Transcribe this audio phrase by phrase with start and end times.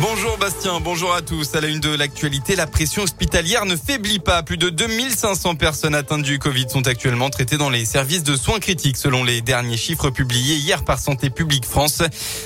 [0.00, 1.54] Bonjour Bastien, bonjour à tous.
[1.54, 4.42] À la une de l'actualité, la pression hospitalière ne faiblit pas.
[4.42, 8.60] Plus de 2500 personnes atteintes du Covid sont actuellement traitées dans les services de soins
[8.60, 12.02] critiques selon les derniers chiffres publiés hier par Santé publique France.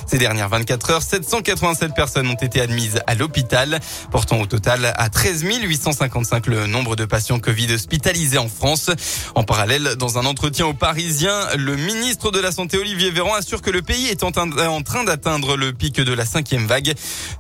[0.09, 3.79] Ces dernières 24 heures, 787 personnes ont été admises à l'hôpital,
[4.11, 8.91] portant au total à 13 855 le nombre de patients Covid hospitalisés en France.
[9.36, 13.62] En parallèle, dans un entretien aux Parisiens, le ministre de la Santé Olivier Véran assure
[13.62, 16.95] que le pays est en train d'atteindre le pic de la cinquième vague.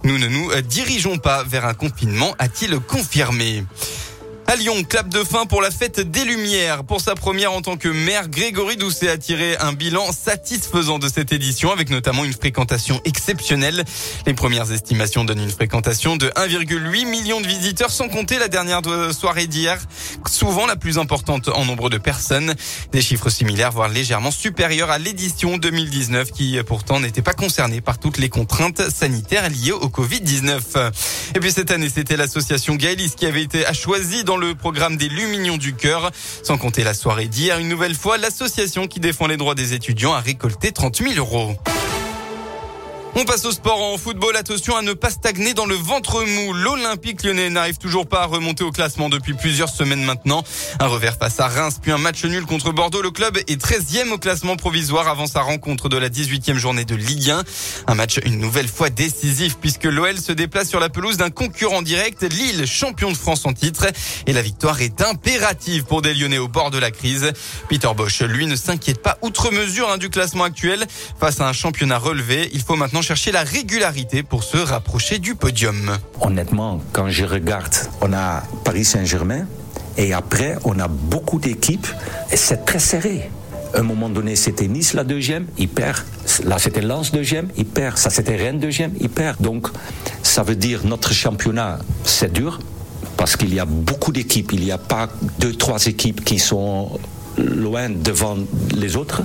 [0.04, 3.64] Nous ne nous dirigeons pas vers un confinement, a-t-il confirmé.
[4.46, 6.84] À Lyon, clap de fin pour la fête des Lumières.
[6.84, 11.08] Pour sa première en tant que maire, Grégory Doucet a tiré un bilan satisfaisant de
[11.08, 13.84] cette édition avec notamment une fréquentation exceptionnelle.
[14.26, 18.82] Les premières estimations donnent une fréquentation de 1,8 million de visiteurs sans compter la dernière
[19.12, 19.78] soirée d'hier,
[20.26, 22.54] souvent la plus importante en nombre de personnes.
[22.92, 27.98] Des chiffres similaires, voire légèrement supérieurs à l'édition 2019 qui pourtant n'était pas concernée par
[27.98, 30.92] toutes les contraintes sanitaires liées au Covid-19.
[31.34, 35.56] Et puis cette année, c'était l'association Gaëlis qui avait été choisie le programme des Luminions
[35.56, 36.10] du Cœur.
[36.42, 40.12] Sans compter la soirée d'hier, une nouvelle fois, l'association qui défend les droits des étudiants
[40.12, 41.56] a récolté 30 000 euros.
[43.16, 44.34] On passe au sport en football.
[44.34, 46.52] Attention à ne pas stagner dans le ventre mou.
[46.52, 50.42] L'Olympique lyonnais n'arrive toujours pas à remonter au classement depuis plusieurs semaines maintenant.
[50.80, 53.02] Un revers face à Reims, puis un match nul contre Bordeaux.
[53.02, 56.96] Le club est 13e au classement provisoire avant sa rencontre de la 18e journée de
[56.96, 57.44] Ligue 1.
[57.86, 61.82] Un match une nouvelle fois décisif puisque l'OL se déplace sur la pelouse d'un concurrent
[61.82, 63.86] direct, Lille, champion de France en titre.
[64.26, 67.30] Et la victoire est impérative pour des Lyonnais au bord de la crise.
[67.68, 70.84] Peter Bosch, lui, ne s'inquiète pas outre mesure hein, du classement actuel.
[71.20, 75.34] Face à un championnat relevé, il faut maintenant chercher la régularité pour se rapprocher du
[75.34, 75.98] podium.
[76.22, 79.46] Honnêtement, quand je regarde, on a Paris Saint-Germain
[79.98, 81.86] et après on a beaucoup d'équipes
[82.32, 83.30] et c'est très serré.
[83.74, 85.98] À un moment donné, c'était Nice la deuxième, il perd.
[86.44, 87.98] Là, c'était Lens deuxième, il perd.
[87.98, 89.38] Ça, c'était Rennes deuxième, il perd.
[89.42, 89.68] Donc,
[90.22, 92.58] ça veut dire notre championnat, c'est dur
[93.18, 94.52] parce qu'il y a beaucoup d'équipes.
[94.52, 95.08] Il n'y a pas
[95.40, 96.98] deux, trois équipes qui sont
[97.36, 98.38] loin devant
[98.74, 99.22] les autres.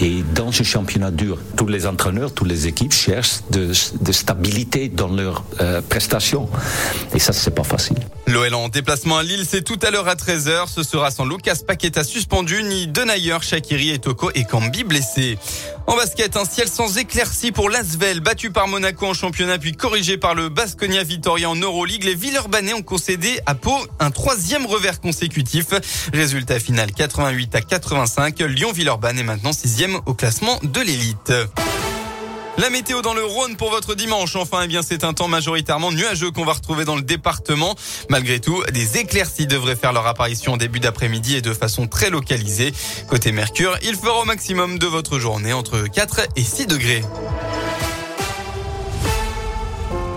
[0.00, 3.72] Et dans ce championnat dur, tous les entraîneurs, toutes les équipes cherchent de,
[4.12, 6.48] stabilité dans leurs euh, prestations.
[7.14, 7.98] Et ça, c'est pas facile.
[8.28, 10.68] L'OL en déplacement à Lille, c'est tout à l'heure à 13h.
[10.68, 15.38] Ce sera sans Lucas Paqueta suspendu, ni Denayer, Shakiri et Toko et Kambi blessés.
[15.86, 20.18] En basket, un ciel sans éclaircie pour l'Asvel, battu par Monaco en championnat puis corrigé
[20.18, 22.04] par le Basconia Vitoria en Euroleague.
[22.04, 25.66] Les Villeurbanais ont concédé à Pau un troisième revers consécutif.
[26.12, 28.38] Résultat final 88 à 85.
[28.40, 31.32] Lyon-Villeurbanne est maintenant sixième au classement de l'élite.
[32.58, 34.34] La météo dans le Rhône pour votre dimanche.
[34.34, 37.76] Enfin, eh bien, c'est un temps majoritairement nuageux qu'on va retrouver dans le département.
[38.08, 42.10] Malgré tout, des éclaircies devraient faire leur apparition en début d'après-midi et de façon très
[42.10, 42.72] localisée.
[43.08, 47.04] Côté Mercure, il fera au maximum de votre journée entre 4 et 6 degrés.